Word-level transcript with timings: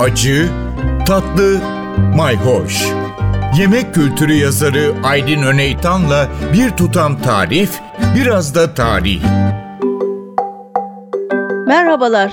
acı, 0.00 0.48
tatlı, 1.06 1.60
mayhoş. 2.16 2.86
Yemek 3.58 3.94
kültürü 3.94 4.32
yazarı 4.32 4.94
Aydın 5.04 5.42
Öneytan'la 5.42 6.28
bir 6.52 6.70
tutam 6.70 7.22
tarif, 7.22 7.70
biraz 8.16 8.54
da 8.54 8.74
tarih. 8.74 9.22
Merhabalar. 11.66 12.32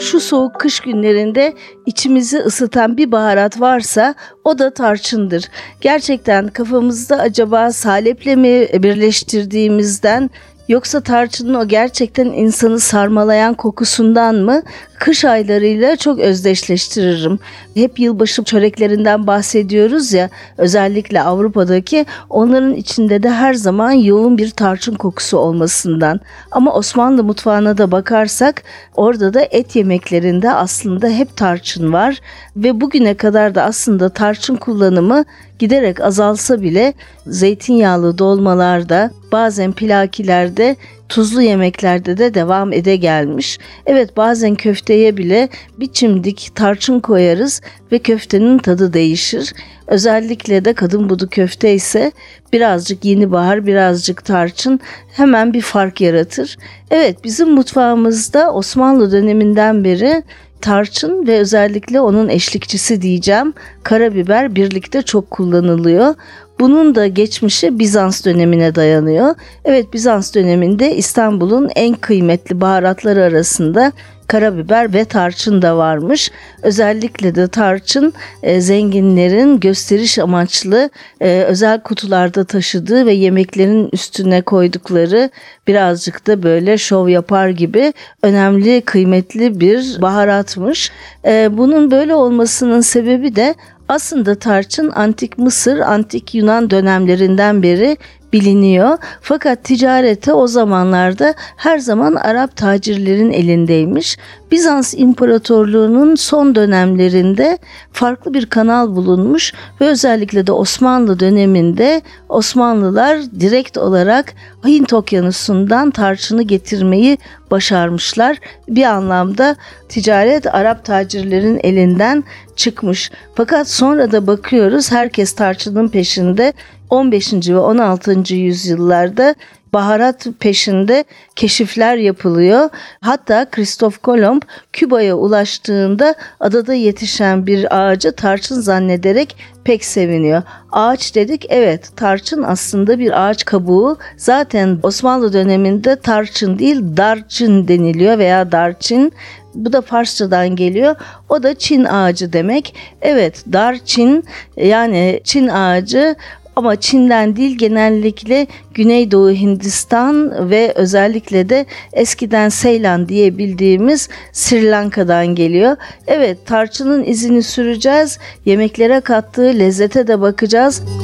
Şu 0.00 0.20
soğuk 0.20 0.60
kış 0.60 0.80
günlerinde 0.80 1.54
içimizi 1.86 2.38
ısıtan 2.38 2.96
bir 2.96 3.12
baharat 3.12 3.60
varsa 3.60 4.14
o 4.44 4.58
da 4.58 4.74
tarçındır. 4.74 5.44
Gerçekten 5.80 6.48
kafamızda 6.48 7.16
acaba 7.16 7.72
saleple 7.72 8.36
mi 8.36 8.82
birleştirdiğimizden 8.82 10.30
Yoksa 10.68 11.00
tarçının 11.00 11.54
o 11.54 11.68
gerçekten 11.68 12.26
insanı 12.26 12.80
sarmalayan 12.80 13.54
kokusundan 13.54 14.34
mı 14.34 14.62
kış 15.04 15.24
aylarıyla 15.24 15.96
çok 15.96 16.18
özdeşleştiririm. 16.18 17.38
Hep 17.74 17.98
yılbaşı 17.98 18.44
çöreklerinden 18.44 19.26
bahsediyoruz 19.26 20.12
ya 20.12 20.30
özellikle 20.58 21.22
Avrupa'daki 21.22 22.06
onların 22.30 22.74
içinde 22.74 23.22
de 23.22 23.30
her 23.30 23.54
zaman 23.54 23.92
yoğun 23.92 24.38
bir 24.38 24.50
tarçın 24.50 24.94
kokusu 24.94 25.38
olmasından. 25.38 26.20
Ama 26.50 26.74
Osmanlı 26.74 27.24
mutfağına 27.24 27.78
da 27.78 27.90
bakarsak 27.90 28.62
orada 28.94 29.34
da 29.34 29.42
et 29.50 29.76
yemeklerinde 29.76 30.52
aslında 30.52 31.08
hep 31.08 31.36
tarçın 31.36 31.92
var 31.92 32.20
ve 32.56 32.80
bugüne 32.80 33.14
kadar 33.14 33.54
da 33.54 33.62
aslında 33.62 34.08
tarçın 34.08 34.56
kullanımı 34.56 35.24
giderek 35.58 36.00
azalsa 36.00 36.62
bile 36.62 36.94
zeytinyağlı 37.26 38.18
dolmalarda 38.18 39.10
bazen 39.32 39.72
pilakilerde 39.72 40.76
tuzlu 41.08 41.42
yemeklerde 41.42 42.18
de 42.18 42.34
devam 42.34 42.72
ede 42.72 42.96
gelmiş. 42.96 43.58
Evet 43.86 44.16
bazen 44.16 44.54
köfteye 44.54 45.16
bile 45.16 45.48
bir 45.78 45.92
çimdik 45.92 46.50
tarçın 46.54 47.00
koyarız 47.00 47.60
ve 47.92 47.98
köftenin 47.98 48.58
tadı 48.58 48.92
değişir. 48.92 49.54
Özellikle 49.86 50.64
de 50.64 50.72
kadın 50.72 51.08
budu 51.08 51.28
köfte 51.28 51.74
ise 51.74 52.12
birazcık 52.52 53.04
yeni 53.04 53.32
bahar 53.32 53.66
birazcık 53.66 54.24
tarçın 54.24 54.80
hemen 55.12 55.52
bir 55.52 55.60
fark 55.60 56.00
yaratır. 56.00 56.56
Evet 56.90 57.24
bizim 57.24 57.50
mutfağımızda 57.50 58.52
Osmanlı 58.52 59.12
döneminden 59.12 59.84
beri 59.84 60.22
tarçın 60.60 61.26
ve 61.26 61.38
özellikle 61.38 62.00
onun 62.00 62.28
eşlikçisi 62.28 63.02
diyeceğim 63.02 63.54
karabiber 63.82 64.54
birlikte 64.54 65.02
çok 65.02 65.30
kullanılıyor. 65.30 66.14
Bunun 66.60 66.94
da 66.94 67.06
geçmişi 67.06 67.78
Bizans 67.78 68.24
dönemine 68.24 68.74
dayanıyor. 68.74 69.34
Evet 69.64 69.92
Bizans 69.92 70.34
döneminde 70.34 70.96
İstanbul'un 70.96 71.70
en 71.74 71.94
kıymetli 71.94 72.60
baharatları 72.60 73.22
arasında 73.22 73.92
karabiber 74.28 74.94
ve 74.94 75.04
tarçın 75.04 75.62
da 75.62 75.76
varmış. 75.76 76.30
Özellikle 76.62 77.34
de 77.34 77.48
tarçın 77.48 78.12
e, 78.42 78.60
zenginlerin 78.60 79.60
gösteriş 79.60 80.18
amaçlı 80.18 80.90
e, 81.20 81.42
özel 81.42 81.80
kutularda 81.80 82.44
taşıdığı 82.44 83.06
ve 83.06 83.12
yemeklerin 83.12 83.88
üstüne 83.92 84.42
koydukları 84.42 85.30
birazcık 85.66 86.26
da 86.26 86.42
böyle 86.42 86.78
şov 86.78 87.08
yapar 87.08 87.48
gibi 87.48 87.92
önemli 88.22 88.80
kıymetli 88.80 89.60
bir 89.60 90.02
baharatmış. 90.02 90.90
E, 91.24 91.48
bunun 91.58 91.90
böyle 91.90 92.14
olmasının 92.14 92.80
sebebi 92.80 93.36
de 93.36 93.54
aslında 93.88 94.34
tarçın 94.34 94.90
antik 94.90 95.38
Mısır, 95.38 95.78
antik 95.78 96.34
Yunan 96.34 96.70
dönemlerinden 96.70 97.62
beri 97.62 97.96
biliniyor. 98.34 98.98
Fakat 99.20 99.64
ticarete 99.64 100.32
o 100.32 100.46
zamanlarda 100.46 101.34
her 101.56 101.78
zaman 101.78 102.14
Arap 102.14 102.56
tacirlerin 102.56 103.32
elindeymiş. 103.32 104.18
Bizans 104.50 104.94
İmparatorluğu'nun 104.96 106.14
son 106.14 106.54
dönemlerinde 106.54 107.58
farklı 107.92 108.34
bir 108.34 108.46
kanal 108.46 108.96
bulunmuş 108.96 109.52
ve 109.80 109.88
özellikle 109.88 110.46
de 110.46 110.52
Osmanlı 110.52 111.20
döneminde 111.20 112.02
Osmanlılar 112.28 113.18
direkt 113.40 113.78
olarak 113.78 114.34
Hint 114.66 114.92
Okyanusu'ndan 114.92 115.90
tarçını 115.90 116.42
getirmeyi 116.42 117.18
başarmışlar. 117.50 118.38
Bir 118.68 118.84
anlamda 118.84 119.56
ticaret 119.88 120.54
Arap 120.54 120.84
tacirlerin 120.84 121.60
elinden 121.62 122.24
çıkmış. 122.56 123.10
Fakat 123.34 123.68
sonra 123.68 124.12
da 124.12 124.26
bakıyoruz 124.26 124.92
herkes 124.92 125.32
tarçının 125.32 125.88
peşinde 125.88 126.52
15. 126.94 127.32
ve 127.48 127.58
16. 127.58 128.34
yüzyıllarda 128.34 129.34
baharat 129.72 130.26
peşinde 130.40 131.04
keşifler 131.36 131.96
yapılıyor. 131.96 132.68
Hatta 133.00 133.50
Kristof 133.50 134.02
Kolomb 134.02 134.42
Küba'ya 134.72 135.16
ulaştığında 135.16 136.14
adada 136.40 136.74
yetişen 136.74 137.46
bir 137.46 137.78
ağacı 137.78 138.12
tarçın 138.12 138.60
zannederek 138.60 139.36
pek 139.64 139.84
seviniyor. 139.84 140.42
Ağaç 140.72 141.14
dedik 141.14 141.46
evet 141.48 141.96
tarçın 141.96 142.42
aslında 142.42 142.98
bir 142.98 143.28
ağaç 143.28 143.44
kabuğu. 143.44 143.98
Zaten 144.16 144.78
Osmanlı 144.82 145.32
döneminde 145.32 145.96
tarçın 145.96 146.58
değil 146.58 146.82
darçın 146.96 147.68
deniliyor 147.68 148.18
veya 148.18 148.52
darçın 148.52 149.12
bu 149.54 149.72
da 149.72 149.80
Farsçadan 149.80 150.56
geliyor. 150.56 150.96
O 151.28 151.42
da 151.42 151.54
Çin 151.54 151.84
ağacı 151.84 152.32
demek. 152.32 152.74
Evet, 153.02 153.44
dar 153.52 153.78
Çin 153.84 154.24
yani 154.56 155.20
Çin 155.24 155.48
ağacı 155.48 156.16
ama 156.56 156.76
Çin'den 156.76 157.36
değil 157.36 157.58
genellikle 157.58 158.46
Güneydoğu 158.74 159.30
Hindistan 159.30 160.50
ve 160.50 160.72
özellikle 160.74 161.48
de 161.48 161.66
eskiden 161.92 162.48
Seylan 162.48 163.08
diye 163.08 163.38
bildiğimiz 163.38 164.08
Sri 164.32 164.70
Lanka'dan 164.70 165.26
geliyor. 165.26 165.76
Evet 166.06 166.46
tarçının 166.46 167.04
izini 167.04 167.42
süreceğiz. 167.42 168.18
Yemeklere 168.44 169.00
kattığı 169.00 169.58
lezzete 169.58 170.06
de 170.06 170.20
bakacağız. 170.20 170.82
kış 170.82 171.03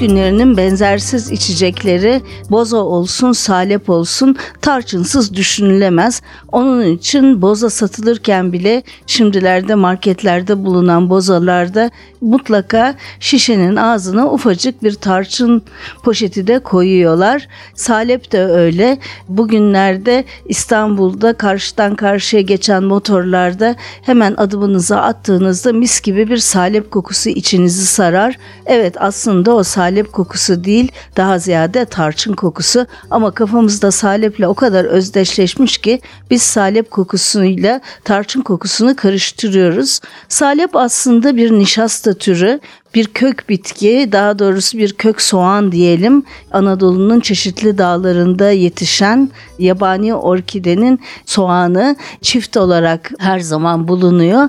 günlerinin 0.00 0.56
benzersiz 0.56 1.30
içecekleri 1.30 2.22
boza 2.50 2.76
olsun, 2.76 3.32
salep 3.32 3.90
olsun 3.90 4.36
tarçınsız 4.60 5.34
düşünülemez. 5.34 6.22
Onun 6.52 6.82
için 6.86 7.42
boza 7.42 7.70
satılırken 7.70 8.52
bile 8.52 8.82
şimdilerde 9.06 9.74
marketlerde 9.74 10.64
bulunan 10.64 11.10
bozalarda 11.10 11.90
mutlaka 12.20 12.94
şişenin 13.20 13.76
ağzına 13.76 14.32
ufacık 14.32 14.82
bir 14.82 14.94
tarçın 14.94 15.62
poşeti 16.04 16.46
de 16.46 16.58
koyuyorlar. 16.58 17.48
Salep 17.74 18.32
de 18.32 18.44
öyle. 18.44 18.98
Bugünlerde 19.28 20.24
İstanbul'da 20.44 21.32
karşıdan 21.32 21.94
karşıya 21.94 22.42
geçen 22.42 22.84
motorlarda 22.84 23.74
hemen 24.02 24.34
adımınıza 24.36 24.96
attığınızda 24.96 25.72
mis 25.72 26.00
gibi 26.00 26.28
bir 26.28 26.38
salep 26.38 26.90
kokusu 26.90 27.30
içinizi 27.30 27.86
sarar. 27.86 28.38
Evet 28.66 28.94
aslında 28.98 29.54
o 29.54 29.62
salep 29.62 29.89
kokusu 30.12 30.64
değil 30.64 30.92
daha 31.16 31.38
ziyade 31.38 31.84
tarçın 31.84 32.32
kokusu 32.32 32.86
ama 33.10 33.30
kafamızda 33.30 33.90
saleple 33.90 34.48
o 34.48 34.54
kadar 34.54 34.84
özdeşleşmiş 34.84 35.78
ki 35.78 36.00
biz 36.30 36.42
salep 36.42 36.90
kokusuyla 36.90 37.80
tarçın 38.04 38.40
kokusunu 38.40 38.96
karıştırıyoruz. 38.96 40.00
Salep 40.28 40.76
aslında 40.76 41.36
bir 41.36 41.52
nişasta 41.52 42.14
türü 42.14 42.60
bir 42.94 43.06
kök 43.06 43.48
bitki, 43.48 44.08
daha 44.12 44.38
doğrusu 44.38 44.78
bir 44.78 44.92
kök 44.92 45.22
soğan 45.22 45.72
diyelim. 45.72 46.22
Anadolu'nun 46.52 47.20
çeşitli 47.20 47.78
dağlarında 47.78 48.50
yetişen 48.50 49.30
yabani 49.58 50.14
orkidenin 50.14 51.00
soğanı 51.26 51.96
çift 52.22 52.56
olarak 52.56 53.10
her 53.18 53.40
zaman 53.40 53.88
bulunuyor 53.88 54.48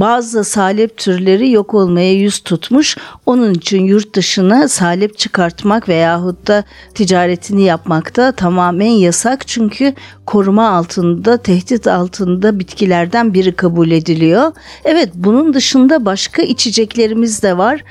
bazı 0.00 0.44
salep 0.44 0.96
türleri 0.96 1.50
yok 1.50 1.74
olmaya 1.74 2.12
yüz 2.12 2.38
tutmuş. 2.38 2.96
Onun 3.26 3.54
için 3.54 3.84
yurt 3.84 4.14
dışına 4.14 4.68
salep 4.68 5.18
çıkartmak 5.18 5.88
veyahut 5.88 6.46
da 6.46 6.64
ticaretini 6.94 7.62
yapmak 7.62 8.16
da 8.16 8.32
tamamen 8.32 8.86
yasak. 8.86 9.48
Çünkü 9.48 9.94
koruma 10.26 10.68
altında, 10.68 11.36
tehdit 11.36 11.86
altında 11.86 12.58
bitkilerden 12.58 13.34
biri 13.34 13.52
kabul 13.52 13.90
ediliyor. 13.90 14.52
Evet 14.84 15.10
bunun 15.14 15.54
dışında 15.54 16.04
başka 16.04 16.42
içeceklerimiz 16.42 17.42
de 17.42 17.58
var 17.58 17.84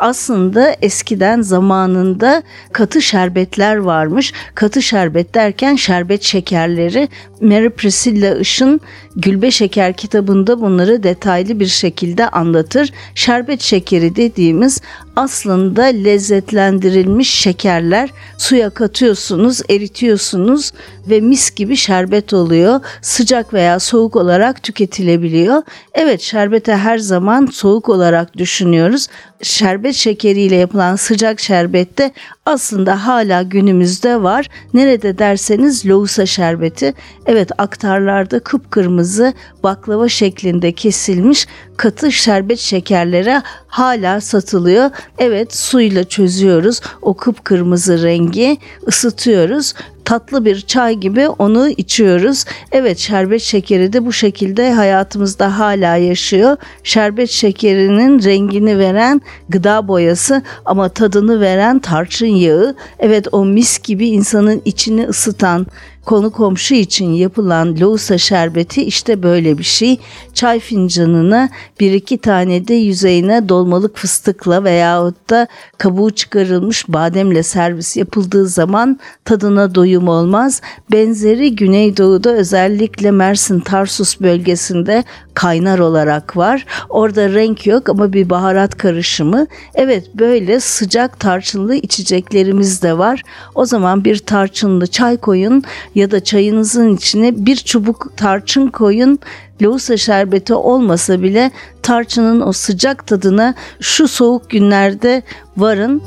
aslında 0.00 0.76
eskiden 0.82 1.40
zamanında 1.40 2.42
katı 2.72 3.02
şerbetler 3.02 3.76
varmış. 3.76 4.32
Katı 4.54 4.82
şerbet 4.82 5.34
derken 5.34 5.76
şerbet 5.76 6.22
şekerleri 6.22 7.08
Mary 7.40 7.68
Priscilla 7.68 8.34
Işın 8.34 8.80
Gülbe 9.16 9.50
Şeker 9.50 9.92
kitabında 9.92 10.60
bunları 10.60 11.02
detaylı 11.02 11.60
bir 11.60 11.66
şekilde 11.66 12.28
anlatır. 12.28 12.92
Şerbet 13.14 13.60
şekeri 13.60 14.16
dediğimiz 14.16 14.80
aslında 15.16 15.82
lezzetlendirilmiş 15.82 17.30
şekerler 17.30 18.10
suya 18.38 18.70
katıyorsunuz, 18.70 19.60
eritiyorsunuz 19.70 20.72
ve 21.08 21.20
mis 21.20 21.54
gibi 21.54 21.76
şerbet 21.76 22.32
oluyor. 22.32 22.80
Sıcak 23.02 23.54
veya 23.54 23.80
soğuk 23.80 24.16
olarak 24.16 24.62
tüketilebiliyor. 24.62 25.62
Evet 25.94 26.20
şerbete 26.20 26.76
her 26.76 26.98
zaman 26.98 27.46
soğuk 27.46 27.88
olarak 27.88 28.36
düşünüyoruz. 28.36 29.08
Şerbet 29.42 29.94
şekeriyle 29.94 30.56
yapılan 30.56 30.96
sıcak 30.96 31.40
şerbette 31.40 32.12
aslında 32.46 33.06
hala 33.06 33.42
günümüzde 33.42 34.22
var. 34.22 34.48
Nerede 34.74 35.18
derseniz 35.18 35.86
lohusa 35.86 36.26
şerbeti. 36.26 36.94
Evet 37.26 37.50
aktarlarda 37.58 38.40
kıpkırmızı 38.40 39.32
baklava 39.62 40.08
şeklinde 40.08 40.72
kesilmiş 40.72 41.46
katı 41.76 42.12
şerbet 42.12 42.58
şekerlere 42.58 43.42
hala 43.66 44.20
satılıyor. 44.20 44.90
Evet 45.18 45.56
suyla 45.56 46.04
çözüyoruz 46.04 46.80
o 47.02 47.14
kıpkırmızı 47.14 48.02
rengi 48.02 48.58
ısıtıyoruz 48.88 49.74
tatlı 50.06 50.44
bir 50.44 50.60
çay 50.60 50.94
gibi 50.94 51.28
onu 51.28 51.68
içiyoruz. 51.68 52.44
Evet 52.72 52.98
şerbet 52.98 53.42
şekeri 53.42 53.92
de 53.92 54.06
bu 54.06 54.12
şekilde 54.12 54.72
hayatımızda 54.72 55.58
hala 55.58 55.96
yaşıyor. 55.96 56.56
Şerbet 56.82 57.30
şekerinin 57.30 58.22
rengini 58.22 58.78
veren 58.78 59.20
gıda 59.48 59.88
boyası 59.88 60.42
ama 60.64 60.88
tadını 60.88 61.40
veren 61.40 61.78
tarçın 61.78 62.26
yağı. 62.26 62.74
Evet 62.98 63.26
o 63.32 63.44
mis 63.44 63.78
gibi 63.78 64.08
insanın 64.08 64.62
içini 64.64 65.06
ısıtan 65.06 65.66
konu 66.06 66.30
komşu 66.30 66.74
için 66.74 67.12
yapılan 67.12 67.80
lohusa 67.80 68.18
şerbeti 68.18 68.82
işte 68.82 69.22
böyle 69.22 69.58
bir 69.58 69.64
şey. 69.64 70.00
Çay 70.34 70.60
fincanına 70.60 71.48
bir 71.80 71.92
iki 71.92 72.18
tane 72.18 72.68
de 72.68 72.74
yüzeyine 72.74 73.48
dolmalık 73.48 73.96
fıstıkla 73.96 74.64
veyahut 74.64 75.30
da 75.30 75.46
kabuğu 75.78 76.10
çıkarılmış 76.10 76.88
bademle 76.88 77.42
servis 77.42 77.96
yapıldığı 77.96 78.46
zaman 78.46 78.98
tadına 79.24 79.74
doyum 79.74 80.08
olmaz. 80.08 80.62
Benzeri 80.92 81.56
Güneydoğu'da 81.56 82.32
özellikle 82.32 83.10
Mersin 83.10 83.60
Tarsus 83.60 84.20
bölgesinde 84.20 85.04
kaynar 85.36 85.78
olarak 85.78 86.36
var. 86.36 86.66
Orada 86.88 87.34
renk 87.34 87.66
yok 87.66 87.88
ama 87.88 88.12
bir 88.12 88.30
baharat 88.30 88.76
karışımı. 88.76 89.46
Evet 89.74 90.04
böyle 90.14 90.60
sıcak 90.60 91.20
tarçınlı 91.20 91.74
içeceklerimiz 91.74 92.82
de 92.82 92.98
var. 92.98 93.22
O 93.54 93.64
zaman 93.64 94.04
bir 94.04 94.18
tarçınlı 94.18 94.86
çay 94.86 95.16
koyun 95.16 95.64
ya 95.94 96.10
da 96.10 96.24
çayınızın 96.24 96.96
içine 96.96 97.46
bir 97.46 97.56
çubuk 97.56 98.16
tarçın 98.16 98.68
koyun. 98.68 99.18
Lohusa 99.62 99.96
şerbeti 99.96 100.54
olmasa 100.54 101.22
bile 101.22 101.50
tarçının 101.82 102.40
o 102.40 102.52
sıcak 102.52 103.06
tadına 103.06 103.54
şu 103.80 104.08
soğuk 104.08 104.50
günlerde 104.50 105.22
varın. 105.56 106.02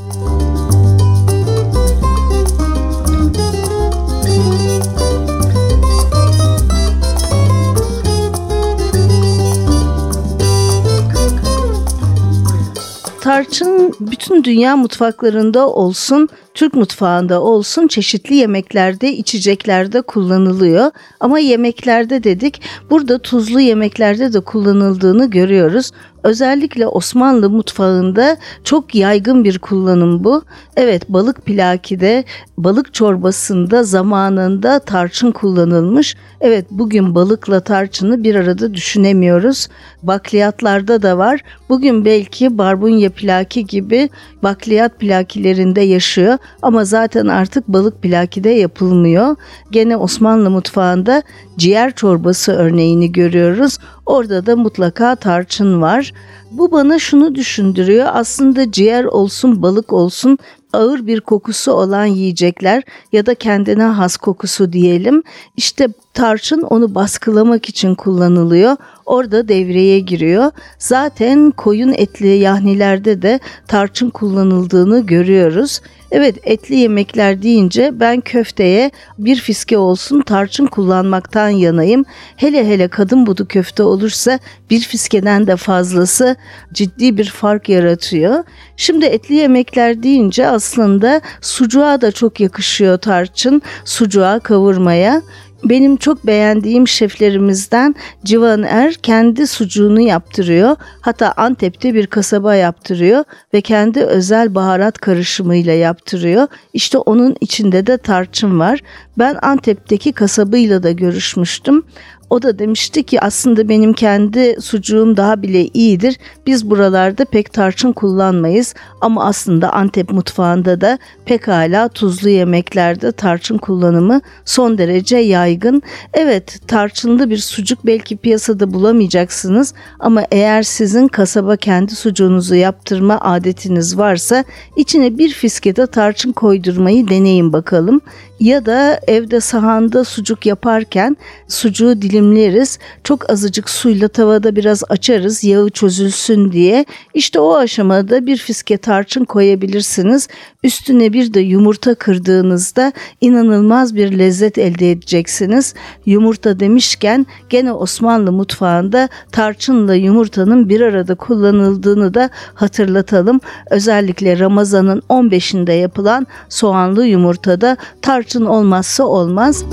Tarçın 13.29 13.93
bütün 13.99 14.43
dünya 14.43 14.75
mutfaklarında 14.75 15.69
olsun, 15.69 16.29
Türk 16.53 16.73
mutfağında 16.73 17.41
olsun 17.41 17.87
çeşitli 17.87 18.35
yemeklerde, 18.35 19.13
içeceklerde 19.13 20.01
kullanılıyor. 20.01 20.91
Ama 21.19 21.39
yemeklerde 21.39 22.23
dedik, 22.23 22.61
burada 22.89 23.19
tuzlu 23.19 23.59
yemeklerde 23.59 24.33
de 24.33 24.39
kullanıldığını 24.39 25.29
görüyoruz. 25.29 25.91
Özellikle 26.23 26.87
Osmanlı 26.87 27.49
mutfağında 27.49 28.37
çok 28.63 28.95
yaygın 28.95 29.43
bir 29.43 29.59
kullanım 29.59 30.23
bu. 30.23 30.43
Evet 30.75 31.09
balık 31.09 31.45
pilakide, 31.45 32.23
balık 32.57 32.93
çorbasında 32.93 33.83
zamanında 33.83 34.79
tarçın 34.79 35.31
kullanılmış. 35.31 36.15
Evet 36.41 36.65
bugün 36.71 37.15
balıkla 37.15 37.59
tarçını 37.59 38.23
bir 38.23 38.35
arada 38.35 38.73
düşünemiyoruz. 38.73 39.67
Bakliyatlarda 40.03 41.01
da 41.01 41.17
var. 41.17 41.41
Bugün 41.69 42.05
belki 42.05 42.57
barbunya 42.57 43.09
plaki 43.09 43.65
gibi 43.65 44.09
bakliyat 44.43 44.99
plakilerinde 44.99 45.81
yaşıyor 45.81 46.38
ama 46.61 46.85
zaten 46.85 47.27
artık 47.27 47.67
balık 47.67 48.01
plakide 48.01 48.49
yapılmıyor. 48.49 49.35
Gene 49.71 49.97
Osmanlı 49.97 50.49
mutfağında 50.49 51.23
ciğer 51.57 51.95
çorbası 51.95 52.51
örneğini 52.51 53.11
görüyoruz. 53.11 53.77
Orada 54.09 54.45
da 54.45 54.55
mutlaka 54.55 55.15
tarçın 55.15 55.81
var. 55.81 56.13
Bu 56.51 56.71
bana 56.71 56.99
şunu 56.99 57.35
düşündürüyor. 57.35 58.07
Aslında 58.13 58.71
ciğer 58.71 59.03
olsun, 59.03 59.61
balık 59.61 59.93
olsun 59.93 60.37
ağır 60.73 61.07
bir 61.07 61.21
kokusu 61.21 61.71
olan 61.71 62.05
yiyecekler 62.05 62.83
ya 63.11 63.25
da 63.25 63.35
kendine 63.35 63.83
has 63.83 64.17
kokusu 64.17 64.73
diyelim. 64.73 65.23
İşte 65.57 65.87
tarçın 66.13 66.61
onu 66.61 66.95
baskılamak 66.95 67.69
için 67.69 67.95
kullanılıyor. 67.95 68.75
Orada 69.05 69.47
devreye 69.47 69.99
giriyor. 69.99 70.51
Zaten 70.79 71.51
koyun 71.51 71.93
etli 71.93 72.27
yahnilerde 72.27 73.21
de 73.21 73.39
tarçın 73.67 74.09
kullanıldığını 74.09 75.05
görüyoruz. 75.05 75.81
Evet 76.11 76.35
etli 76.43 76.75
yemekler 76.75 77.41
deyince 77.41 77.99
ben 77.99 78.21
köfteye 78.21 78.91
bir 79.17 79.35
fiske 79.35 79.77
olsun 79.77 80.21
tarçın 80.21 80.65
kullanmaktan 80.65 81.49
yanayım. 81.49 82.05
Hele 82.35 82.67
hele 82.67 82.87
kadın 82.87 83.25
budu 83.25 83.47
köfte 83.47 83.83
olursa 83.99 84.39
bir 84.69 84.79
fiskeden 84.79 85.47
de 85.47 85.55
fazlası 85.55 86.35
ciddi 86.73 87.17
bir 87.17 87.29
fark 87.29 87.69
yaratıyor. 87.69 88.43
Şimdi 88.77 89.05
etli 89.05 89.35
yemekler 89.35 90.03
deyince 90.03 90.47
aslında 90.47 91.21
sucuğa 91.41 92.01
da 92.01 92.11
çok 92.11 92.39
yakışıyor 92.39 92.97
tarçın. 92.97 93.61
Sucuğa 93.85 94.39
kavurmaya. 94.39 95.21
Benim 95.63 95.97
çok 95.97 96.25
beğendiğim 96.27 96.87
şeflerimizden 96.87 97.95
Civan 98.25 98.63
Er 98.63 98.93
kendi 98.93 99.47
sucuğunu 99.47 99.99
yaptırıyor. 99.99 100.75
Hatta 101.01 101.33
Antep'te 101.37 101.93
bir 101.93 102.07
kasaba 102.07 102.55
yaptırıyor 102.55 103.23
ve 103.53 103.61
kendi 103.61 103.99
özel 103.99 104.55
baharat 104.55 104.97
karışımıyla 104.97 105.73
yaptırıyor. 105.73 106.47
İşte 106.73 106.97
onun 106.97 107.35
içinde 107.41 107.87
de 107.87 107.97
tarçın 107.97 108.59
var. 108.59 108.79
Ben 109.17 109.37
Antep'teki 109.41 110.11
kasabıyla 110.11 110.83
da 110.83 110.91
görüşmüştüm. 110.91 111.83
O 112.29 112.41
da 112.41 112.59
demişti 112.59 113.03
ki 113.03 113.21
aslında 113.21 113.69
benim 113.69 113.93
kendi 113.93 114.61
sucuğum 114.61 115.17
daha 115.17 115.41
bile 115.41 115.67
iyidir. 115.67 116.17
Biz 116.47 116.69
buralarda 116.69 117.25
pek 117.25 117.53
tarçın 117.53 117.91
kullanmayız 117.91 118.75
ama 119.01 119.25
aslında 119.25 119.73
Antep 119.73 120.11
mutfağında 120.11 120.81
da 120.81 120.99
pekala 121.25 121.87
tuzlu 121.87 122.29
yemeklerde 122.29 123.11
tarçın 123.11 123.57
kullanımı 123.57 124.21
son 124.45 124.77
derece 124.77 125.17
yaygın. 125.17 125.81
Evet 126.13 126.67
tarçınlı 126.67 127.29
bir 127.29 127.37
sucuk 127.37 127.85
belki 127.85 128.17
piyasada 128.17 128.73
bulamayacaksınız 128.73 129.73
ama 129.99 130.23
eğer 130.31 130.63
sizin 130.63 131.07
kasaba 131.07 131.55
kendi 131.55 131.95
sucuğunuzu 131.95 132.55
yaptırma 132.55 133.19
adetiniz 133.21 133.97
varsa 133.97 134.43
içine 134.75 135.17
bir 135.17 135.29
fiskede 135.29 135.87
tarçın 135.87 136.31
koydurmayı 136.31 137.07
deneyin 137.07 137.53
bakalım 137.53 138.01
ya 138.39 138.65
da 138.65 138.99
evde 139.07 139.39
sahanda 139.39 140.03
sucuk 140.03 140.45
yaparken 140.45 141.17
sucuğu 141.47 142.01
dilimleriz. 142.01 142.79
Çok 143.03 143.29
azıcık 143.29 143.69
suyla 143.69 144.07
tavada 144.07 144.55
biraz 144.55 144.83
açarız 144.89 145.43
yağı 145.43 145.69
çözülsün 145.69 146.51
diye. 146.51 146.85
İşte 147.13 147.39
o 147.39 147.55
aşamada 147.55 148.25
bir 148.25 148.37
fiske 148.37 148.77
tarçın 148.77 149.25
koyabilirsiniz. 149.25 150.27
Üstüne 150.63 151.13
bir 151.13 151.33
de 151.33 151.39
yumurta 151.39 151.95
kırdığınızda 151.95 152.93
inanılmaz 153.21 153.95
bir 153.95 154.19
lezzet 154.19 154.57
elde 154.57 154.91
edeceksiniz. 154.91 155.73
Yumurta 156.05 156.59
demişken 156.59 157.25
gene 157.49 157.73
Osmanlı 157.73 158.31
mutfağında 158.31 159.09
tarçınla 159.31 159.95
yumurtanın 159.95 160.69
bir 160.69 160.81
arada 160.81 161.15
kullanıldığını 161.15 162.13
da 162.13 162.29
hatırlatalım. 162.53 163.39
Özellikle 163.69 164.39
Ramazan'ın 164.39 165.03
15'inde 165.09 165.71
yapılan 165.71 166.27
soğanlı 166.49 167.05
yumurtada 167.05 167.77
tarçın 168.01 168.28
olmazsa 168.45 169.03
olmaz. 169.03 169.63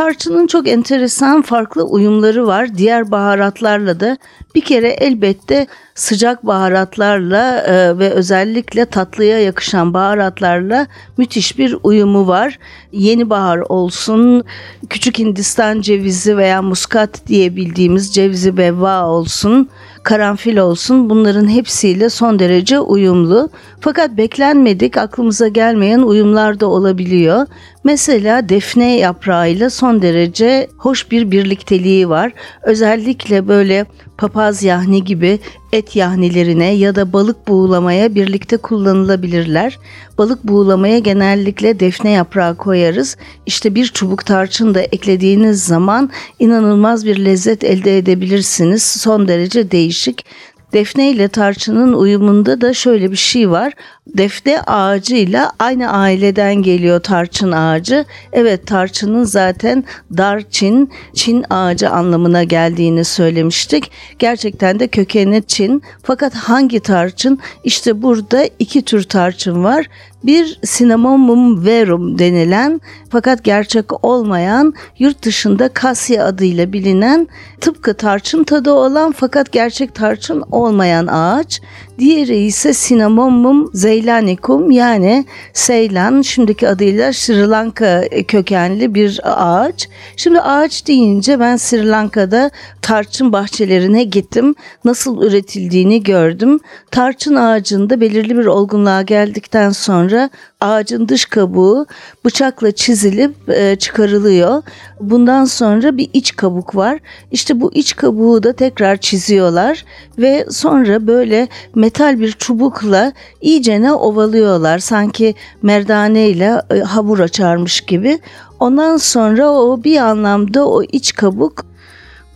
Şimdi 0.00 0.12
tarçının 0.12 0.46
çok 0.46 0.68
enteresan 0.68 1.42
farklı 1.42 1.82
uyumları 1.82 2.46
var. 2.46 2.76
Diğer 2.76 3.10
baharatlarla 3.10 4.00
da 4.00 4.16
bir 4.54 4.60
kere 4.60 4.88
elbette 4.88 5.66
sıcak 5.94 6.46
baharatlarla 6.46 7.58
e, 7.60 7.98
ve 7.98 8.10
özellikle 8.10 8.84
tatlıya 8.84 9.40
yakışan 9.40 9.94
baharatlarla 9.94 10.86
müthiş 11.16 11.58
bir 11.58 11.76
uyumu 11.82 12.26
var. 12.26 12.58
Yeni 12.92 13.30
bahar 13.30 13.58
olsun, 13.58 14.44
küçük 14.90 15.18
Hindistan 15.18 15.80
cevizi 15.80 16.36
veya 16.36 16.62
muskat 16.62 17.26
diye 17.26 17.56
bildiğimiz 17.56 18.14
cevizi 18.14 18.56
bevva 18.56 19.06
olsun, 19.06 19.68
karanfil 20.02 20.56
olsun 20.56 21.10
bunların 21.10 21.48
hepsiyle 21.48 22.10
son 22.10 22.38
derece 22.38 22.80
uyumlu. 22.80 23.48
Fakat 23.80 24.16
beklenmedik 24.16 24.96
aklımıza 24.96 25.48
gelmeyen 25.48 26.02
uyumlar 26.02 26.60
da 26.60 26.66
olabiliyor. 26.66 27.46
Mesela 27.84 28.48
defne 28.48 28.96
yaprağıyla 28.96 29.70
son 29.70 30.02
derece 30.02 30.68
hoş 30.78 31.10
bir 31.10 31.30
birlikteliği 31.30 32.08
var. 32.08 32.32
Özellikle 32.62 33.48
böyle 33.48 33.86
papaz 34.18 34.62
yahni 34.62 35.04
gibi 35.04 35.38
et 35.72 35.96
yahnilerine 35.96 36.74
ya 36.74 36.94
da 36.94 37.12
balık 37.12 37.48
buğulamaya 37.48 38.14
birlikte 38.14 38.56
kullanılabilirler. 38.56 39.78
Balık 40.18 40.44
buğulamaya 40.44 40.98
genellikle 40.98 41.80
defne 41.80 42.10
yaprağı 42.10 42.56
koyarız. 42.56 43.16
İşte 43.46 43.74
bir 43.74 43.86
çubuk 43.86 44.26
tarçın 44.26 44.74
da 44.74 44.80
eklediğiniz 44.80 45.64
zaman 45.64 46.10
inanılmaz 46.38 47.06
bir 47.06 47.24
lezzet 47.24 47.64
elde 47.64 47.98
edebilirsiniz. 47.98 48.82
Son 48.82 49.28
derece 49.28 49.70
değişik. 49.70 50.24
Defne 50.72 51.10
ile 51.10 51.28
tarçının 51.28 51.92
uyumunda 51.92 52.60
da 52.60 52.74
şöyle 52.74 53.10
bir 53.10 53.16
şey 53.16 53.50
var. 53.50 53.72
Defne 54.06 54.60
ağacıyla 54.60 55.52
aynı 55.58 55.92
aileden 55.92 56.54
geliyor 56.54 57.00
tarçın 57.00 57.52
ağacı. 57.52 58.04
Evet 58.32 58.66
tarçının 58.66 59.24
zaten 59.24 59.84
darçin, 60.16 60.90
Çin 61.14 61.44
ağacı 61.50 61.90
anlamına 61.90 62.44
geldiğini 62.44 63.04
söylemiştik. 63.04 63.90
Gerçekten 64.18 64.80
de 64.80 64.88
kökeni 64.88 65.42
Çin. 65.46 65.82
Fakat 66.02 66.34
hangi 66.34 66.80
tarçın? 66.80 67.38
İşte 67.64 68.02
burada 68.02 68.48
iki 68.58 68.82
tür 68.82 69.02
tarçın 69.02 69.64
var. 69.64 69.86
Bir 70.24 70.60
Cinnamomum 70.64 71.64
verum 71.64 72.18
denilen 72.18 72.80
fakat 73.10 73.44
gerçek 73.44 74.04
olmayan 74.04 74.74
yurt 74.98 75.22
dışında 75.22 75.68
kasya 75.68 76.24
adıyla 76.24 76.72
bilinen 76.72 77.28
tıpkı 77.60 77.94
tarçın 77.94 78.44
tadı 78.44 78.72
olan 78.72 79.12
fakat 79.12 79.52
gerçek 79.52 79.94
tarçın 79.94 80.44
olmayan 80.50 81.06
ağaç. 81.06 81.60
Diğeri 82.00 82.36
ise 82.36 82.72
Cinnamomum 82.72 83.70
zeylanicum 83.74 84.70
yani 84.70 85.24
Seylan 85.52 86.22
şimdiki 86.22 86.68
adıyla 86.68 87.12
Sri 87.12 87.50
Lanka 87.50 88.04
kökenli 88.28 88.94
bir 88.94 89.20
ağaç. 89.24 89.88
Şimdi 90.16 90.40
ağaç 90.40 90.86
deyince 90.86 91.40
ben 91.40 91.56
Sri 91.56 91.88
Lanka'da 91.88 92.50
tarçın 92.82 93.32
bahçelerine 93.32 94.04
gittim. 94.04 94.54
Nasıl 94.84 95.22
üretildiğini 95.22 96.02
gördüm. 96.02 96.60
Tarçın 96.90 97.34
ağacında 97.34 98.00
belirli 98.00 98.38
bir 98.38 98.46
olgunluğa 98.46 99.02
geldikten 99.02 99.70
sonra 99.70 100.30
ağacın 100.60 101.08
dış 101.08 101.24
kabuğu 101.24 101.86
bıçakla 102.24 102.72
çizilip 102.72 103.34
e, 103.48 103.76
çıkarılıyor. 103.76 104.62
Bundan 105.00 105.44
sonra 105.44 105.96
bir 105.96 106.10
iç 106.12 106.36
kabuk 106.36 106.76
var. 106.76 106.98
İşte 107.30 107.60
bu 107.60 107.72
iç 107.74 107.96
kabuğu 107.96 108.42
da 108.42 108.52
tekrar 108.52 108.96
çiziyorlar 108.96 109.84
ve 110.18 110.46
sonra 110.50 111.06
böyle 111.06 111.48
metal 111.74 112.20
bir 112.20 112.32
çubukla 112.32 113.12
iyicene 113.40 113.92
ovalıyorlar. 113.92 114.78
Sanki 114.78 115.34
merdane 115.62 116.28
ile 116.28 116.62
e, 116.70 116.80
hamur 116.80 117.18
açarmış 117.18 117.80
gibi. 117.80 118.18
Ondan 118.60 118.96
sonra 118.96 119.50
o 119.50 119.84
bir 119.84 119.96
anlamda 119.96 120.68
o 120.68 120.82
iç 120.82 121.14
kabuk 121.14 121.69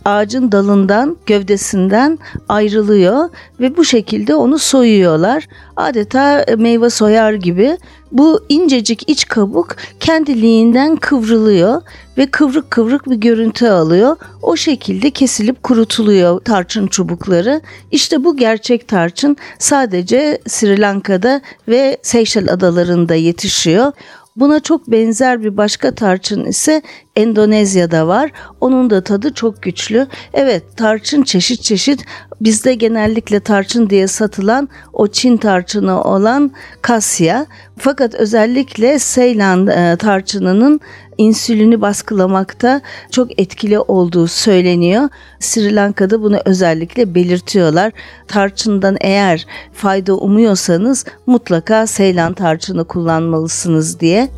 ağacın 0.05 0.51
dalından, 0.51 1.17
gövdesinden 1.25 2.19
ayrılıyor 2.49 3.29
ve 3.59 3.77
bu 3.77 3.85
şekilde 3.85 4.35
onu 4.35 4.59
soyuyorlar. 4.59 5.47
Adeta 5.75 6.45
meyve 6.57 6.89
soyar 6.89 7.33
gibi 7.33 7.77
bu 8.11 8.39
incecik 8.49 9.09
iç 9.09 9.27
kabuk 9.27 9.75
kendiliğinden 9.99 10.95
kıvrılıyor 10.95 11.81
ve 12.17 12.25
kıvrık 12.25 12.71
kıvrık 12.71 13.09
bir 13.09 13.15
görüntü 13.15 13.67
alıyor. 13.67 14.15
O 14.41 14.55
şekilde 14.55 15.11
kesilip 15.11 15.63
kurutuluyor 15.63 16.39
tarçın 16.39 16.87
çubukları. 16.87 17.61
İşte 17.91 18.23
bu 18.23 18.37
gerçek 18.37 18.87
tarçın 18.87 19.37
sadece 19.59 20.39
Sri 20.47 20.81
Lanka'da 20.81 21.41
ve 21.67 21.97
Seyşel 22.01 22.53
adalarında 22.53 23.15
yetişiyor. 23.15 23.91
Buna 24.35 24.59
çok 24.59 24.87
benzer 24.87 25.43
bir 25.43 25.57
başka 25.57 25.95
tarçın 25.95 26.45
ise 26.45 26.81
Endonezya'da 27.15 28.07
var. 28.07 28.31
Onun 28.61 28.89
da 28.89 29.03
tadı 29.03 29.33
çok 29.33 29.61
güçlü. 29.61 30.07
Evet 30.33 30.63
tarçın 30.77 31.23
çeşit 31.23 31.61
çeşit 31.61 32.05
bizde 32.41 32.73
genellikle 32.73 33.39
tarçın 33.39 33.89
diye 33.89 34.07
satılan 34.07 34.69
o 34.93 35.07
Çin 35.07 35.37
tarçını 35.37 36.03
olan 36.03 36.51
kasya. 36.81 37.45
Fakat 37.77 38.15
özellikle 38.15 38.99
Seylan 38.99 39.67
e, 39.67 39.97
tarçınının 39.97 40.79
insülini 41.17 41.81
baskılamakta 41.81 42.81
çok 43.11 43.39
etkili 43.39 43.79
olduğu 43.79 44.27
söyleniyor. 44.27 45.09
Sri 45.39 45.75
Lanka'da 45.75 46.21
bunu 46.21 46.37
özellikle 46.45 47.15
belirtiyorlar. 47.15 47.91
Tarçından 48.27 48.97
eğer 49.01 49.45
fayda 49.73 50.15
umuyorsanız 50.15 51.05
mutlaka 51.25 51.87
Seylan 51.87 52.33
tarçını 52.33 52.85
kullanmalısınız 52.85 53.99
diye. 53.99 54.29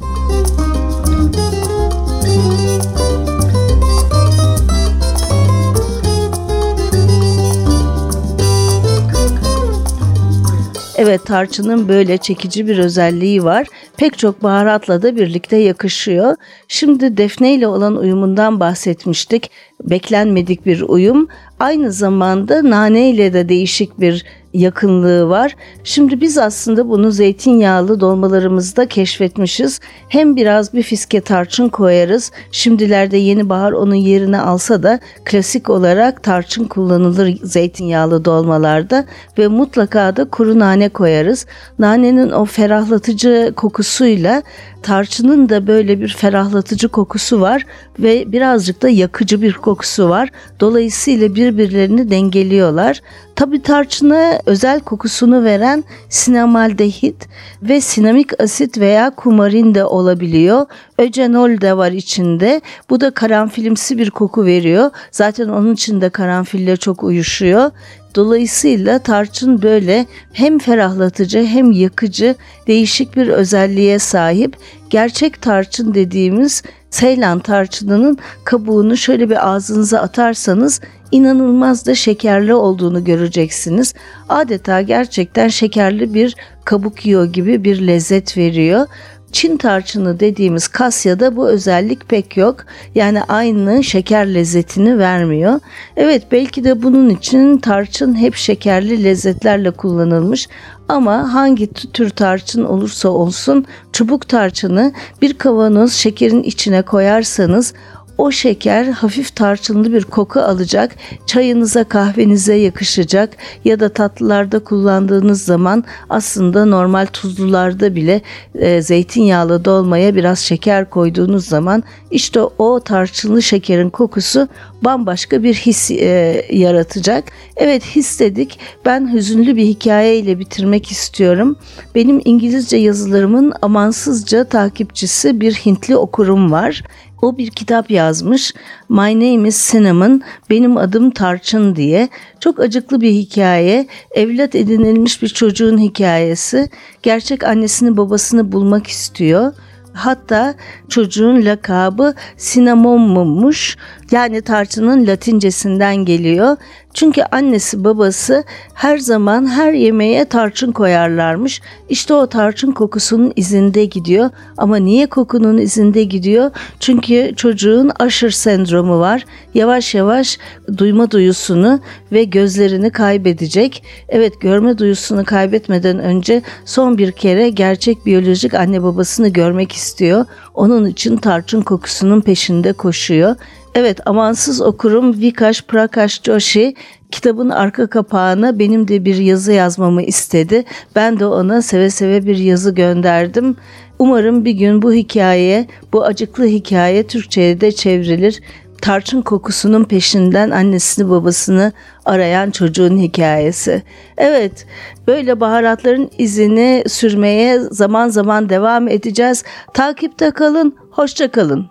Evet 10.97 11.25
tarçının 11.25 11.87
böyle 11.87 12.17
çekici 12.17 12.67
bir 12.67 12.77
özelliği 12.77 13.43
var. 13.43 13.67
Pek 13.97 14.17
çok 14.17 14.43
baharatla 14.43 15.01
da 15.01 15.15
birlikte 15.15 15.57
yakışıyor. 15.57 16.35
Şimdi 16.67 17.17
defne 17.17 17.53
ile 17.53 17.67
olan 17.67 17.95
uyumundan 17.97 18.59
bahsetmiştik. 18.59 19.51
Beklenmedik 19.83 20.65
bir 20.65 20.81
uyum. 20.81 21.27
Aynı 21.59 21.91
zamanda 21.91 22.69
nane 22.69 23.09
ile 23.09 23.33
de 23.33 23.49
değişik 23.49 23.99
bir 23.99 24.25
yakınlığı 24.57 25.29
var. 25.29 25.55
Şimdi 25.83 26.21
biz 26.21 26.37
aslında 26.37 26.89
bunu 26.89 27.11
zeytinyağlı 27.11 27.99
dolmalarımızda 27.99 28.87
keşfetmişiz. 28.87 29.79
Hem 30.09 30.35
biraz 30.35 30.73
bir 30.73 30.83
fiske 30.83 31.21
tarçın 31.21 31.69
koyarız. 31.69 32.31
Şimdilerde 32.51 33.17
yeni 33.17 33.49
bahar 33.49 33.71
onun 33.71 33.95
yerini 33.95 34.39
alsa 34.39 34.83
da 34.83 34.99
klasik 35.25 35.69
olarak 35.69 36.23
tarçın 36.23 36.63
kullanılır 36.63 37.37
zeytinyağlı 37.43 38.25
dolmalarda 38.25 39.05
ve 39.37 39.47
mutlaka 39.47 40.15
da 40.15 40.25
kuru 40.25 40.59
nane 40.59 40.89
koyarız. 40.89 41.45
Nanenin 41.79 42.31
o 42.31 42.45
ferahlatıcı 42.45 43.53
kokusuyla 43.55 44.43
tarçının 44.87 45.49
da 45.49 45.67
böyle 45.67 46.01
bir 46.01 46.07
ferahlatıcı 46.07 46.89
kokusu 46.89 47.41
var 47.41 47.65
ve 47.99 48.31
birazcık 48.31 48.81
da 48.81 48.89
yakıcı 48.89 49.41
bir 49.41 49.53
kokusu 49.53 50.09
var. 50.09 50.29
Dolayısıyla 50.59 51.35
birbirlerini 51.35 52.11
dengeliyorlar. 52.11 53.01
Tabi 53.35 53.61
tarçına 53.61 54.39
özel 54.45 54.79
kokusunu 54.79 55.43
veren 55.43 55.83
sinamaldehit 56.09 57.27
ve 57.61 57.81
sinamik 57.81 58.41
asit 58.41 58.79
veya 58.79 59.09
kumarin 59.09 59.75
de 59.75 59.85
olabiliyor. 59.85 60.65
Öcenol 60.97 61.61
de 61.61 61.77
var 61.77 61.91
içinde. 61.91 62.61
Bu 62.89 63.01
da 63.01 63.11
karanfilimsi 63.11 63.97
bir 63.97 64.09
koku 64.09 64.45
veriyor. 64.45 64.91
Zaten 65.11 65.47
onun 65.49 65.73
için 65.73 66.01
de 66.01 66.09
karanfille 66.09 66.77
çok 66.77 67.03
uyuşuyor. 67.03 67.71
Dolayısıyla 68.15 68.99
tarçın 68.99 69.61
böyle 69.61 70.05
hem 70.33 70.59
ferahlatıcı 70.59 71.43
hem 71.43 71.71
yakıcı 71.71 72.35
değişik 72.67 73.15
bir 73.15 73.27
özelliğe 73.27 73.99
sahip. 73.99 74.57
Gerçek 74.89 75.41
tarçın 75.41 75.93
dediğimiz 75.93 76.63
Seylan 76.89 77.39
tarçınının 77.39 78.17
kabuğunu 78.43 78.97
şöyle 78.97 79.29
bir 79.29 79.49
ağzınıza 79.49 79.99
atarsanız 79.99 80.81
inanılmaz 81.11 81.85
da 81.85 81.95
şekerli 81.95 82.53
olduğunu 82.53 83.03
göreceksiniz. 83.03 83.93
Adeta 84.29 84.81
gerçekten 84.81 85.47
şekerli 85.47 86.13
bir 86.13 86.35
kabuk 86.65 87.05
yiyor 87.05 87.25
gibi 87.25 87.63
bir 87.63 87.87
lezzet 87.87 88.37
veriyor. 88.37 88.87
Çin 89.31 89.57
tarçını 89.57 90.19
dediğimiz 90.19 90.67
kasyada 90.67 91.35
bu 91.35 91.49
özellik 91.49 92.09
pek 92.09 92.37
yok. 92.37 92.65
Yani 92.95 93.23
aynı 93.23 93.83
şeker 93.83 94.33
lezzetini 94.33 94.99
vermiyor. 94.99 95.59
Evet 95.97 96.23
belki 96.31 96.63
de 96.63 96.83
bunun 96.83 97.09
için 97.09 97.57
tarçın 97.57 98.15
hep 98.15 98.35
şekerli 98.35 99.03
lezzetlerle 99.03 99.71
kullanılmış 99.71 100.47
ama 100.87 101.33
hangi 101.33 101.73
tür 101.73 102.09
tarçın 102.09 102.63
olursa 102.63 103.09
olsun 103.09 103.65
çubuk 103.93 104.29
tarçını 104.29 104.93
bir 105.21 105.33
kavanoz 105.33 105.93
şekerin 105.93 106.43
içine 106.43 106.81
koyarsanız 106.81 107.73
o 108.17 108.31
şeker 108.31 108.85
hafif 108.85 109.35
tarçınlı 109.35 109.93
bir 109.93 110.03
koku 110.03 110.39
alacak. 110.39 110.95
Çayınıza 111.25 111.83
kahvenize 111.83 112.53
yakışacak 112.53 113.29
ya 113.65 113.79
da 113.79 113.89
tatlılarda 113.89 114.59
kullandığınız 114.59 115.41
zaman 115.41 115.83
aslında 116.09 116.65
normal 116.65 117.05
tuzlularda 117.05 117.95
bile 117.95 118.21
e, 118.55 118.81
zeytinyağlı 118.81 119.65
dolmaya 119.65 120.15
biraz 120.15 120.39
şeker 120.39 120.89
koyduğunuz 120.89 121.45
zaman 121.45 121.83
işte 122.11 122.41
o 122.41 122.79
tarçınlı 122.79 123.41
şekerin 123.41 123.89
kokusu 123.89 124.47
bambaşka 124.81 125.43
bir 125.43 125.53
his 125.53 125.91
e, 125.91 126.45
yaratacak. 126.51 127.23
Evet 127.55 127.83
his 127.83 128.19
dedik. 128.19 128.59
Ben 128.85 129.13
hüzünlü 129.13 129.55
bir 129.55 129.65
hikayeyle 129.65 130.39
bitirmek 130.39 130.91
istiyorum. 130.91 131.57
Benim 131.95 132.21
İngilizce 132.25 132.77
yazılarımın 132.77 133.53
amansızca 133.61 134.43
takipçisi 134.43 135.41
bir 135.41 135.53
Hintli 135.53 135.97
okurum 135.97 136.51
var. 136.51 136.83
O 137.21 137.37
bir 137.37 137.49
kitap 137.49 137.91
yazmış. 137.91 138.53
My 138.89 139.15
name 139.15 139.47
is 139.47 139.71
Cinnamon, 139.71 140.21
benim 140.49 140.77
adım 140.77 141.11
Tarçın 141.11 141.75
diye. 141.75 142.09
Çok 142.39 142.59
acıklı 142.59 143.01
bir 143.01 143.11
hikaye. 143.11 143.87
Evlat 144.11 144.55
edinilmiş 144.55 145.21
bir 145.21 145.27
çocuğun 145.27 145.77
hikayesi. 145.77 146.69
Gerçek 147.03 147.43
annesini 147.43 147.97
babasını 147.97 148.51
bulmak 148.51 148.87
istiyor. 148.87 149.53
Hatta 149.93 150.55
çocuğun 150.89 151.45
lakabı 151.45 152.13
Sinnamon'muş. 152.37 153.77
Yani 154.11 154.41
tarçının 154.41 155.07
latincesinden 155.07 155.95
geliyor. 155.95 156.57
Çünkü 156.93 157.21
annesi 157.31 157.83
babası 157.83 158.43
her 158.73 158.97
zaman 158.97 159.47
her 159.47 159.73
yemeğe 159.73 160.25
tarçın 160.25 160.71
koyarlarmış. 160.71 161.61
İşte 161.89 162.13
o 162.13 162.27
tarçın 162.27 162.71
kokusunun 162.71 163.33
izinde 163.35 163.85
gidiyor. 163.85 164.29
Ama 164.57 164.77
niye 164.77 165.07
kokunun 165.07 165.57
izinde 165.57 166.03
gidiyor? 166.03 166.51
Çünkü 166.79 167.31
çocuğun 167.35 167.91
Usher 168.05 168.29
sendromu 168.29 168.99
var. 168.99 169.25
Yavaş 169.53 169.95
yavaş 169.95 170.37
duyma 170.77 171.11
duyusunu 171.11 171.79
ve 172.11 172.23
gözlerini 172.23 172.89
kaybedecek. 172.89 173.83
Evet 174.09 174.41
görme 174.41 174.77
duyusunu 174.77 175.25
kaybetmeden 175.25 175.99
önce 175.99 176.41
son 176.65 176.97
bir 176.97 177.11
kere 177.11 177.49
gerçek 177.49 178.05
biyolojik 178.05 178.53
anne 178.53 178.83
babasını 178.83 179.27
görmek 179.27 179.71
istiyor. 179.71 180.25
Onun 180.53 180.85
için 180.85 181.17
tarçın 181.17 181.61
kokusunun 181.61 182.21
peşinde 182.21 182.73
koşuyor. 182.73 183.35
Evet 183.79 184.07
amansız 184.07 184.61
okurum 184.61 185.19
Vikash 185.19 185.61
Prakash 185.61 186.23
Joshi 186.23 186.75
kitabın 187.11 187.49
arka 187.49 187.87
kapağına 187.87 188.59
benim 188.59 188.87
de 188.87 189.05
bir 189.05 189.15
yazı 189.15 189.51
yazmamı 189.51 190.03
istedi. 190.03 190.63
Ben 190.95 191.19
de 191.19 191.25
ona 191.25 191.61
seve 191.61 191.89
seve 191.89 192.25
bir 192.25 192.37
yazı 192.37 192.75
gönderdim. 192.75 193.55
Umarım 193.99 194.45
bir 194.45 194.51
gün 194.51 194.81
bu 194.81 194.93
hikaye, 194.93 195.67
bu 195.93 196.03
acıklı 196.03 196.45
hikaye 196.45 197.07
Türkçe'ye 197.07 197.61
de 197.61 197.71
çevrilir. 197.71 198.41
Tarçın 198.81 199.21
kokusunun 199.21 199.83
peşinden 199.83 200.49
annesini 200.49 201.09
babasını 201.09 201.71
arayan 202.05 202.51
çocuğun 202.51 202.97
hikayesi. 202.97 203.83
Evet, 204.17 204.65
böyle 205.07 205.39
baharatların 205.39 206.09
izini 206.17 206.83
sürmeye 206.87 207.59
zaman 207.59 208.09
zaman 208.09 208.49
devam 208.49 208.87
edeceğiz. 208.87 209.43
Takipte 209.73 210.31
kalın, 210.31 210.75
hoşça 210.91 211.31
kalın. 211.31 211.69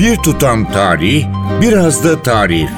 Bir 0.00 0.16
tutam 0.16 0.72
tarih, 0.72 1.26
biraz 1.60 2.04
da 2.04 2.22
tarif. 2.22 2.70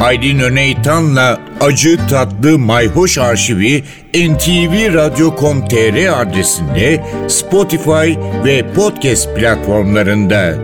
Aydın 0.00 0.38
Öneytan'la 0.38 1.40
Acı 1.60 1.98
Tatlı 2.08 2.58
Mayhoş 2.58 3.18
Arşivi 3.18 3.84
ntvradio.com.tr 4.14 6.20
adresinde 6.20 7.04
Spotify 7.28 8.14
ve 8.44 8.72
podcast 8.74 9.36
platformlarında. 9.36 10.54